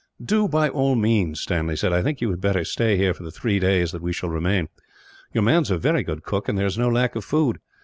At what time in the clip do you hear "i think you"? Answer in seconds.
1.93-2.31